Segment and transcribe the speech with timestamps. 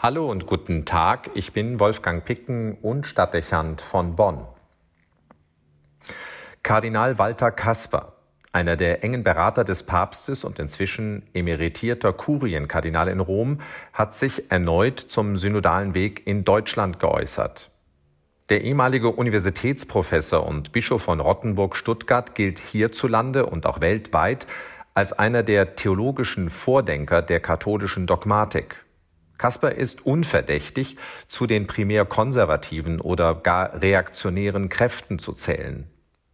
[0.00, 4.46] Hallo und guten Tag, ich bin Wolfgang Picken und Stadtdechant von Bonn.
[6.62, 8.12] Kardinal Walter Kasper,
[8.52, 13.60] einer der engen Berater des Papstes und inzwischen emeritierter Kurienkardinal in Rom,
[13.92, 17.72] hat sich erneut zum synodalen Weg in Deutschland geäußert.
[18.50, 24.46] Der ehemalige Universitätsprofessor und Bischof von Rottenburg-Stuttgart gilt hierzulande und auch weltweit
[24.94, 28.84] als einer der theologischen Vordenker der katholischen Dogmatik.
[29.38, 30.96] Kasper ist unverdächtig,
[31.28, 35.88] zu den primär konservativen oder gar reaktionären Kräften zu zählen.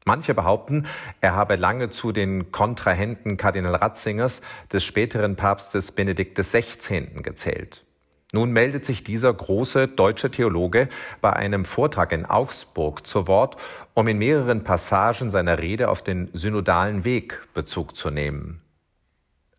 [0.06, 0.86] Manche behaupten,
[1.20, 7.22] er habe lange zu den Kontrahenten Kardinal Ratzingers des späteren Papstes Benedikt XVI.
[7.22, 7.84] gezählt.
[8.32, 10.88] Nun meldet sich dieser große deutsche Theologe
[11.20, 13.56] bei einem Vortrag in Augsburg zu Wort,
[13.94, 18.63] um in mehreren Passagen seiner Rede auf den synodalen Weg Bezug zu nehmen.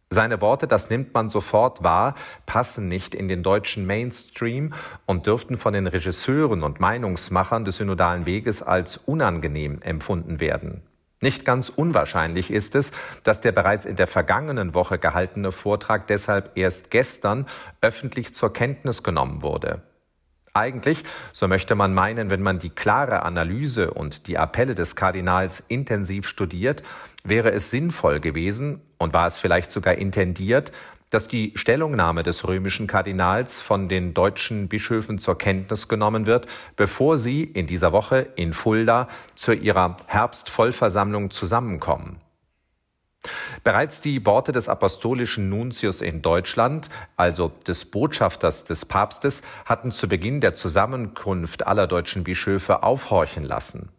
[0.09, 4.73] Seine Worte, das nimmt man sofort wahr, passen nicht in den deutschen Mainstream
[5.05, 10.83] und dürften von den Regisseuren und Meinungsmachern des synodalen Weges als unangenehm empfunden werden.
[11.21, 12.91] Nicht ganz unwahrscheinlich ist es,
[13.23, 17.47] dass der bereits in der vergangenen Woche gehaltene Vortrag deshalb erst gestern
[17.81, 19.81] öffentlich zur Kenntnis genommen wurde.
[20.57, 21.03] Eigentlich,
[21.33, 26.29] so möchte man meinen, wenn man die klare Analyse und die Appelle des Kardinals intensiv
[26.29, 26.81] studiert,
[27.25, 30.71] wäre es sinnvoll gewesen und war es vielleicht sogar intendiert,
[31.11, 36.47] dass die Stellungnahme des römischen Kardinals von den deutschen Bischöfen zur Kenntnis genommen wird,
[36.77, 42.21] bevor sie in dieser Woche in Fulda zu ihrer Herbstvollversammlung zusammenkommen.
[43.63, 50.07] Bereits die Worte des apostolischen Nuntius in Deutschland, also des Botschafters des Papstes, hatten zu
[50.07, 53.89] Beginn der Zusammenkunft aller deutschen Bischöfe aufhorchen lassen.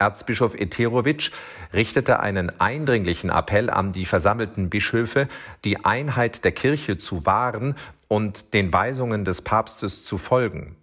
[0.00, 1.32] Erzbischof Eterowitsch
[1.72, 5.28] richtete einen eindringlichen Appell an die versammelten Bischöfe,
[5.64, 7.74] die Einheit der Kirche zu wahren
[8.06, 10.76] und den Weisungen des Papstes zu folgen.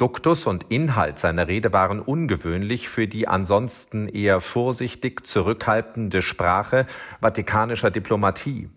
[0.00, 6.86] Duktus und Inhalt seiner Rede waren ungewöhnlich für die ansonsten eher vorsichtig zurückhaltende Sprache
[7.20, 8.70] vatikanischer Diplomatie.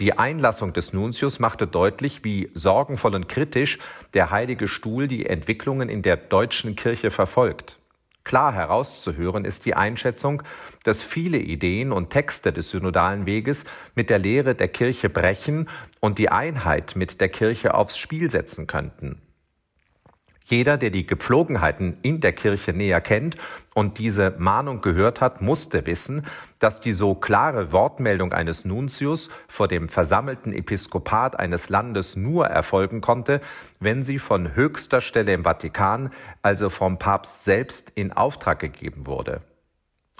[0.00, 3.78] Die Einlassung des Nuntius machte deutlich, wie sorgenvoll und kritisch
[4.12, 7.78] der Heilige Stuhl die Entwicklungen in der deutschen Kirche verfolgt.
[8.24, 10.42] Klar herauszuhören ist die Einschätzung,
[10.82, 15.68] dass viele Ideen und Texte des synodalen Weges mit der Lehre der Kirche brechen
[16.00, 19.22] und die Einheit mit der Kirche aufs Spiel setzen könnten.
[20.48, 23.34] Jeder, der die Gepflogenheiten in der Kirche näher kennt
[23.74, 26.24] und diese Mahnung gehört hat, musste wissen,
[26.60, 33.00] dass die so klare Wortmeldung eines Nuntius vor dem versammelten Episkopat eines Landes nur erfolgen
[33.00, 33.40] konnte,
[33.80, 36.12] wenn sie von höchster Stelle im Vatikan,
[36.42, 39.42] also vom Papst selbst, in Auftrag gegeben wurde.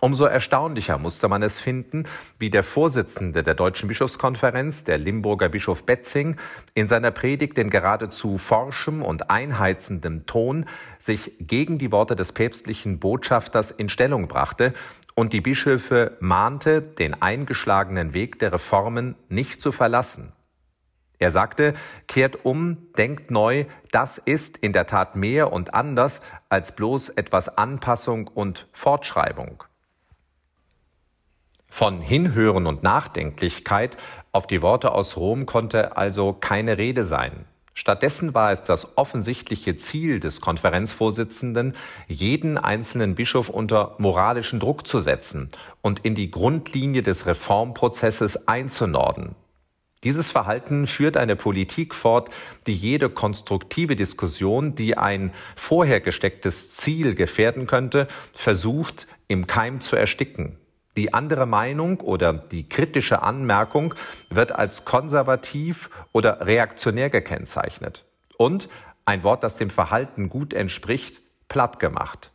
[0.02, 2.04] Umso erstaunlicher musste man es finden,
[2.38, 6.36] wie der Vorsitzende der Deutschen Bischofskonferenz, der Limburger Bischof Betzing,
[6.74, 10.66] in seiner Predigt in geradezu forschem und einheizendem Ton
[10.98, 14.74] sich gegen die Worte des päpstlichen Botschafters in Stellung brachte
[15.14, 20.34] und die Bischöfe mahnte, den eingeschlagenen Weg der Reformen nicht zu verlassen.
[21.18, 21.72] Er sagte,
[22.06, 26.20] kehrt um, denkt neu, das ist in der Tat mehr und anders
[26.50, 29.64] als bloß etwas Anpassung und Fortschreibung.
[31.78, 33.98] Von Hinhören und Nachdenklichkeit
[34.32, 37.44] auf die Worte aus Rom konnte also keine Rede sein.
[37.74, 41.76] Stattdessen war es das offensichtliche Ziel des Konferenzvorsitzenden,
[42.08, 45.50] jeden einzelnen Bischof unter moralischen Druck zu setzen
[45.82, 49.34] und in die Grundlinie des Reformprozesses einzunorden.
[50.02, 52.30] Dieses Verhalten führt eine Politik fort,
[52.66, 59.94] die jede konstruktive Diskussion, die ein vorher gestecktes Ziel gefährden könnte, versucht im Keim zu
[59.94, 60.56] ersticken.
[60.96, 63.94] Die andere Meinung oder die kritische Anmerkung
[64.30, 68.04] wird als konservativ oder reaktionär gekennzeichnet
[68.38, 68.68] und
[69.04, 72.30] ein Wort, das dem Verhalten gut entspricht, platt gemacht.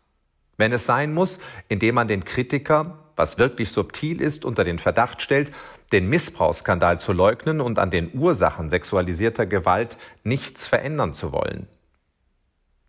[0.57, 1.39] Wenn es sein muss,
[1.69, 5.51] indem man den Kritiker, was wirklich subtil ist, unter den Verdacht stellt,
[5.91, 11.67] den Missbrauchsskandal zu leugnen und an den Ursachen sexualisierter Gewalt nichts verändern zu wollen.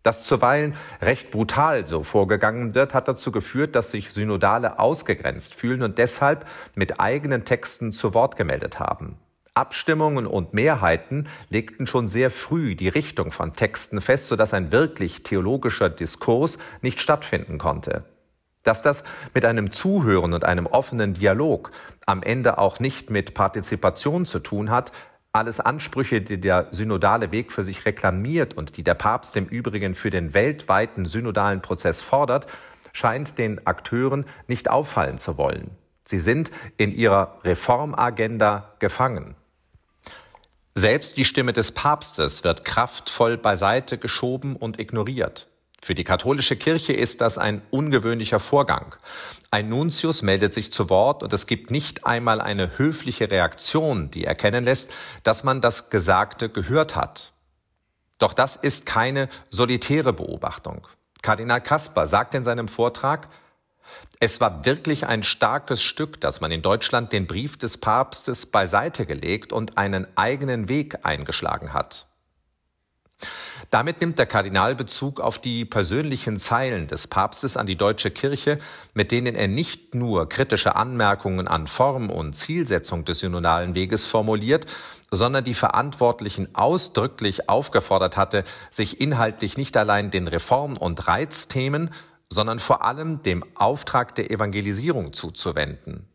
[0.03, 5.81] Dass zuweilen recht brutal so vorgegangen wird, hat dazu geführt, dass sich Synodale ausgegrenzt fühlen
[5.81, 6.45] und deshalb
[6.75, 9.17] mit eigenen Texten zu Wort gemeldet haben.
[9.55, 15.23] Abstimmungen und Mehrheiten legten schon sehr früh die Richtung von Texten fest, sodass ein wirklich
[15.23, 18.03] theologischer Diskurs nicht stattfinden konnte.
[18.63, 19.03] Dass das
[19.33, 21.71] mit einem Zuhören und einem offenen Dialog
[22.05, 24.91] am Ende auch nicht mit Partizipation zu tun hat,
[25.33, 29.95] alles Ansprüche, die der synodale Weg für sich reklamiert und die der Papst im Übrigen
[29.95, 32.45] für den weltweiten synodalen Prozess fordert,
[32.93, 35.71] scheint den Akteuren nicht auffallen zu wollen.
[36.05, 39.35] Sie sind in ihrer Reformagenda gefangen.
[40.75, 45.47] Selbst die Stimme des Papstes wird kraftvoll beiseite geschoben und ignoriert.
[45.83, 48.95] Für die katholische Kirche ist das ein ungewöhnlicher Vorgang.
[49.51, 54.23] Ein Nuntius meldet sich zu Wort und es gibt nicht einmal eine höfliche Reaktion, die
[54.23, 54.93] erkennen lässt,
[55.23, 57.33] dass man das Gesagte gehört hat.
[58.17, 60.87] Doch das ist keine solitäre Beobachtung.
[61.21, 63.27] Kardinal Kasper sagt in seinem Vortrag,
[64.21, 69.05] es war wirklich ein starkes Stück, dass man in Deutschland den Brief des Papstes beiseite
[69.05, 72.07] gelegt und einen eigenen Weg eingeschlagen hat.
[73.73, 78.59] Damit nimmt der Kardinal Bezug auf die persönlichen Zeilen des Papstes an die deutsche Kirche,
[78.93, 84.67] mit denen er nicht nur kritische Anmerkungen an Form und Zielsetzung des synodalen Weges formuliert,
[85.09, 91.89] sondern die Verantwortlichen ausdrücklich aufgefordert hatte, sich inhaltlich nicht allein den Reform- und Reizthemen,
[92.29, 96.07] sondern vor allem dem Auftrag der Evangelisierung zuzuwenden.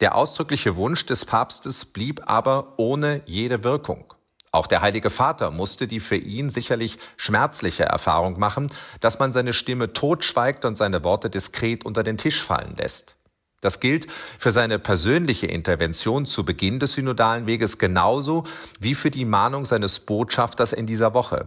[0.00, 4.14] Der ausdrückliche Wunsch des Papstes blieb aber ohne jede Wirkung.
[4.58, 9.52] Auch der Heilige Vater musste die für ihn sicherlich schmerzliche Erfahrung machen, dass man seine
[9.52, 13.14] Stimme totschweigt und seine Worte diskret unter den Tisch fallen lässt.
[13.60, 18.48] Das gilt für seine persönliche Intervention zu Beginn des synodalen Weges genauso
[18.80, 21.46] wie für die Mahnung seines Botschafters in dieser Woche.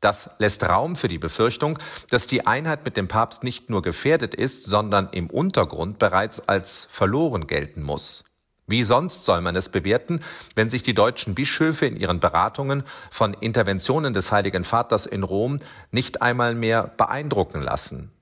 [0.00, 1.78] Das lässt Raum für die Befürchtung,
[2.08, 6.88] dass die Einheit mit dem Papst nicht nur gefährdet ist, sondern im Untergrund bereits als
[6.90, 8.29] verloren gelten muss.
[8.70, 10.20] Wie sonst soll man es bewerten,
[10.54, 15.58] wenn sich die deutschen Bischöfe in ihren Beratungen von Interventionen des Heiligen Vaters in Rom
[15.90, 18.12] nicht einmal mehr beeindrucken lassen?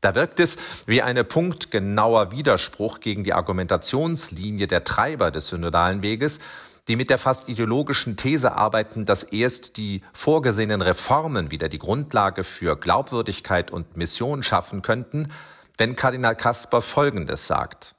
[0.00, 6.40] Da wirkt es wie eine punktgenauer Widerspruch gegen die Argumentationslinie der Treiber des synodalen Weges,
[6.88, 12.42] die mit der fast ideologischen These arbeiten, dass erst die vorgesehenen Reformen wieder die Grundlage
[12.42, 15.30] für Glaubwürdigkeit und Mission schaffen könnten,
[15.78, 17.94] wenn Kardinal Kasper Folgendes sagt.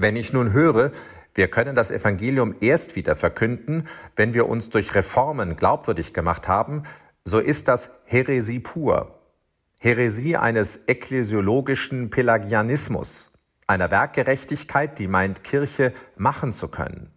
[0.00, 0.92] Wenn ich nun höre,
[1.34, 6.84] wir können das Evangelium erst wieder verkünden, wenn wir uns durch Reformen glaubwürdig gemacht haben,
[7.24, 9.18] so ist das Häresie pur.
[9.80, 13.32] Häresie eines ekklesiologischen Pelagianismus,
[13.66, 17.10] einer Werkgerechtigkeit, die meint, Kirche machen zu können.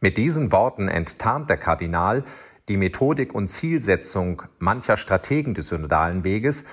[0.00, 2.24] Mit diesen Worten enttarnt der Kardinal
[2.68, 6.64] die Methodik und Zielsetzung mancher Strategen des synodalen Weges,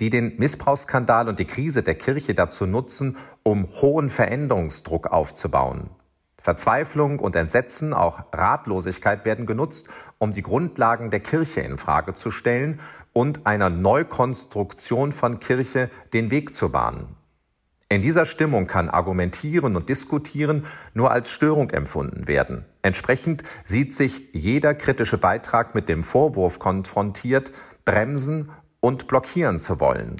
[0.00, 5.90] die den Missbrauchsskandal und die Krise der Kirche dazu nutzen, um hohen Veränderungsdruck aufzubauen.
[6.42, 9.88] Verzweiflung und Entsetzen, auch Ratlosigkeit werden genutzt,
[10.18, 12.80] um die Grundlagen der Kirche in Frage zu stellen
[13.12, 17.16] und einer Neukonstruktion von Kirche den Weg zu bahnen.
[17.92, 20.64] In dieser Stimmung kann Argumentieren und Diskutieren
[20.94, 22.64] nur als Störung empfunden werden.
[22.82, 27.52] Entsprechend sieht sich jeder kritische Beitrag mit dem Vorwurf konfrontiert,
[27.84, 28.50] bremsen
[28.80, 30.16] und blockieren zu wollen.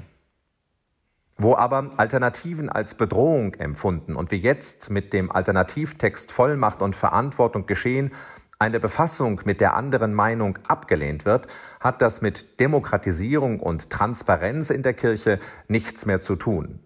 [1.37, 7.67] Wo aber Alternativen als Bedrohung empfunden und wie jetzt mit dem Alternativtext Vollmacht und Verantwortung
[7.67, 8.13] geschehen,
[8.59, 11.47] eine Befassung mit der anderen Meinung abgelehnt wird,
[11.81, 16.79] hat das mit Demokratisierung und Transparenz in der Kirche nichts mehr zu tun.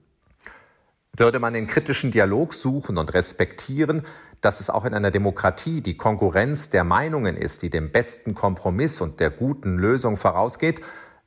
[1.16, 4.02] Würde man den kritischen Dialog suchen und respektieren,
[4.40, 9.00] dass es auch in einer Demokratie die Konkurrenz der Meinungen ist, die dem besten Kompromiss
[9.00, 10.80] und der guten Lösung vorausgeht,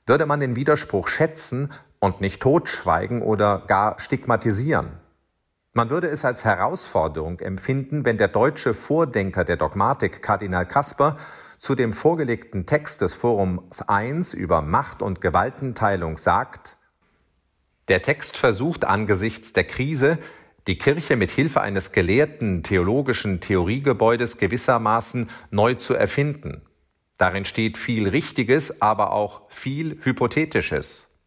[0.08, 4.92] würde man den Widerspruch schätzen und nicht totschweigen oder gar stigmatisieren.
[5.74, 11.18] Man würde es als Herausforderung empfinden, wenn der deutsche Vordenker der Dogmatik Kardinal Kasper
[11.60, 16.78] zu dem vorgelegten Text des Forums 1 über Macht- und Gewaltenteilung sagt,
[17.88, 20.18] der Text versucht angesichts der Krise,
[20.68, 26.67] die Kirche mit Hilfe eines gelehrten theologischen Theoriegebäudes gewissermaßen neu zu erfinden.
[27.18, 31.18] Darin steht viel Richtiges, aber auch viel Hypothetisches.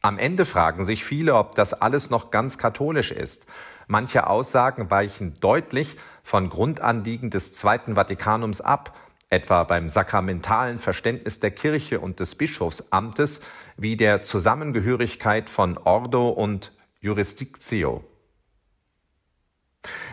[0.00, 3.46] Am Ende fragen sich viele, ob das alles noch ganz katholisch ist.
[3.86, 8.96] Manche Aussagen weichen deutlich von Grundanliegen des Zweiten Vatikanums ab,
[9.28, 13.42] etwa beim sakramentalen Verständnis der Kirche und des Bischofsamtes
[13.76, 18.04] wie der Zusammengehörigkeit von Ordo und Jurisdictio.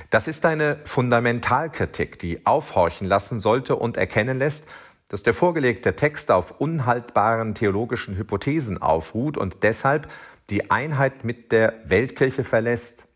[0.10, 4.68] Das ist eine Fundamentalkritik, die aufhorchen lassen sollte und erkennen lässt,
[5.14, 10.10] dass der vorgelegte Text auf unhaltbaren theologischen Hypothesen aufruht und deshalb
[10.50, 13.10] die Einheit mit der Weltkirche verlässt.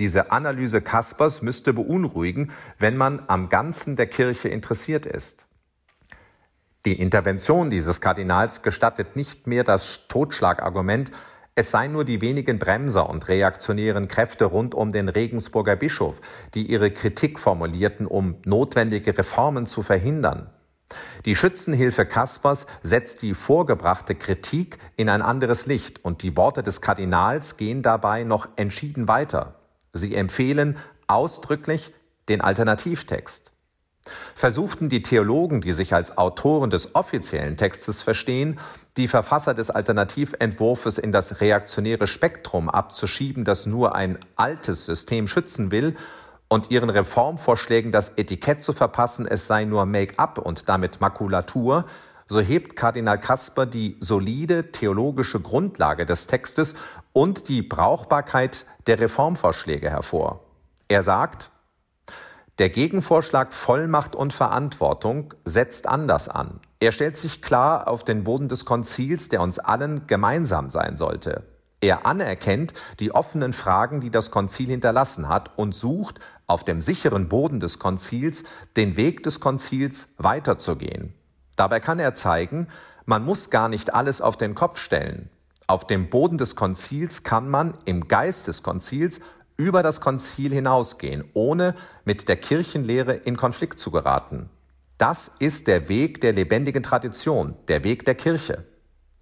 [0.00, 2.50] Diese Analyse Kaspers müsste beunruhigen,
[2.80, 5.46] wenn man am Ganzen der Kirche interessiert ist.
[6.84, 11.12] Die Intervention dieses Kardinals gestattet nicht mehr das Totschlagargument,
[11.54, 16.20] es seien nur die wenigen Bremser und reaktionären Kräfte rund um den Regensburger Bischof,
[16.54, 20.50] die ihre Kritik formulierten, um notwendige Reformen zu verhindern.
[21.24, 26.80] Die Schützenhilfe Kaspers setzt die vorgebrachte Kritik in ein anderes Licht und die Worte des
[26.80, 29.56] Kardinals gehen dabei noch entschieden weiter.
[29.92, 30.76] Sie empfehlen
[31.06, 31.92] ausdrücklich,
[32.28, 33.52] den Alternativtext.
[34.34, 38.58] Versuchten die Theologen, die sich als Autoren des offiziellen Textes verstehen,
[38.96, 45.70] die Verfasser des Alternativentwurfes in das reaktionäre Spektrum abzuschieben, das nur ein altes System schützen
[45.70, 45.96] will,
[46.48, 51.86] und ihren Reformvorschlägen das Etikett zu verpassen, es sei nur Make-up und damit Makulatur,
[52.28, 56.74] so hebt Kardinal Kasper die solide theologische Grundlage des Textes
[57.12, 60.40] und die Brauchbarkeit der Reformvorschläge hervor.
[60.88, 61.50] Er sagt,
[62.58, 66.60] der Gegenvorschlag Vollmacht und Verantwortung setzt anders an.
[66.80, 71.44] Er stellt sich klar auf den Boden des Konzils, der uns allen gemeinsam sein sollte.
[71.80, 77.28] Er anerkennt die offenen Fragen, die das Konzil hinterlassen hat und sucht auf dem sicheren
[77.28, 78.44] Boden des Konzils
[78.76, 81.14] den Weg des Konzils weiterzugehen.
[81.56, 82.68] Dabei kann er zeigen,
[83.04, 85.30] man muss gar nicht alles auf den Kopf stellen.
[85.66, 89.20] Auf dem Boden des Konzils kann man im Geist des Konzils
[89.56, 91.74] über das Konzil hinausgehen, ohne
[92.04, 94.50] mit der Kirchenlehre in Konflikt zu geraten.
[94.98, 98.64] Das ist der Weg der lebendigen Tradition, der Weg der Kirche.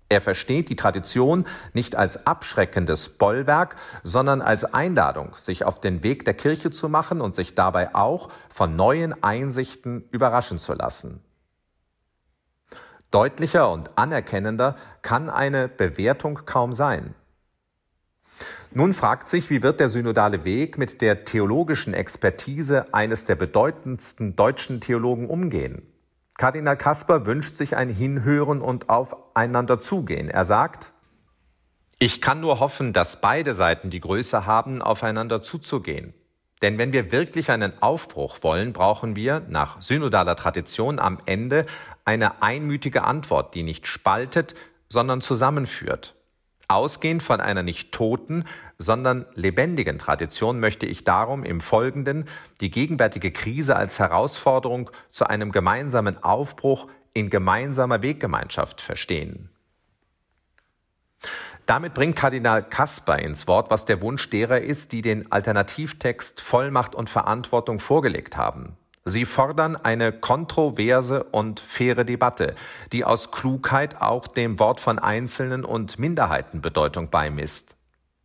[0.09, 6.25] Er versteht die Tradition nicht als abschreckendes Bollwerk, sondern als Einladung, sich auf den Weg
[6.25, 11.25] der Kirche zu machen und sich dabei auch von neuen Einsichten überraschen zu lassen.
[13.11, 17.15] Deutlicher und anerkennender kann eine Bewertung kaum sein.
[18.73, 24.35] Nun fragt sich, wie wird der synodale Weg mit der theologischen Expertise eines der bedeutendsten
[24.35, 25.94] deutschen Theologen umgehen?
[26.37, 30.29] Kardinal Kasper wünscht sich ein Hinhören und aufeinander zugehen.
[30.29, 30.93] Er sagt,
[31.99, 36.12] ich kann nur hoffen, dass beide Seiten die Größe haben, aufeinander zuzugehen.
[36.61, 41.67] Denn wenn wir wirklich einen Aufbruch wollen, brauchen wir nach synodaler Tradition am Ende
[42.05, 44.55] eine einmütige Antwort, die nicht spaltet,
[44.88, 46.14] sondern zusammenführt.
[46.67, 48.45] Ausgehend von einer nicht toten,
[48.78, 52.28] sondern lebendigen Tradition möchte ich darum im Folgenden
[52.61, 59.50] die gegenwärtige Krise als Herausforderung zu einem gemeinsamen Aufbruch in gemeinsamer Weggemeinschaft verstehen.
[61.66, 66.95] Damit bringt Kardinal Kasper ins Wort, was der Wunsch derer ist, die den Alternativtext Vollmacht
[66.95, 68.76] und Verantwortung vorgelegt haben.
[69.07, 72.54] Sie fordern eine kontroverse und faire Debatte,
[72.93, 77.74] die aus Klugheit auch dem Wort von Einzelnen und Minderheiten Bedeutung beimisst.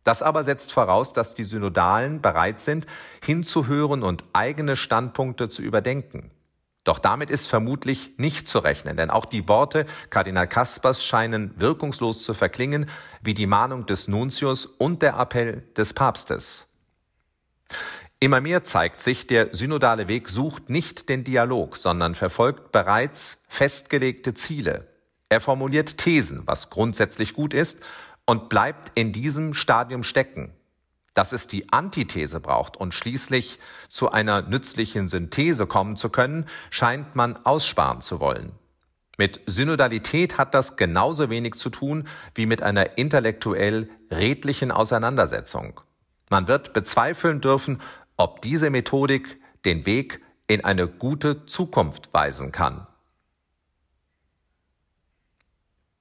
[0.04, 2.86] Das aber setzt voraus, dass die Synodalen bereit sind,
[3.22, 6.30] hinzuhören und eigene Standpunkte zu überdenken.
[6.84, 12.24] Doch damit ist vermutlich nicht zu rechnen, denn auch die Worte Kardinal Kaspers scheinen wirkungslos
[12.24, 12.88] zu verklingen,
[13.20, 16.66] wie die Mahnung des Nuntius und der Appell des Papstes.
[18.18, 24.34] Immer mehr zeigt sich, der synodale Weg sucht nicht den Dialog, sondern verfolgt bereits festgelegte
[24.34, 24.86] Ziele.
[25.28, 27.80] Er formuliert Thesen, was grundsätzlich gut ist,
[28.30, 30.52] und bleibt in diesem Stadium stecken.
[31.14, 33.58] Dass es die Antithese braucht und schließlich
[33.88, 38.52] zu einer nützlichen Synthese kommen zu können, scheint man aussparen zu wollen.
[39.18, 42.06] Mit Synodalität hat das genauso wenig zu tun
[42.36, 45.80] wie mit einer intellektuell redlichen Auseinandersetzung.
[46.28, 47.82] Man wird bezweifeln dürfen,
[48.16, 52.86] ob diese Methodik den Weg in eine gute Zukunft weisen kann.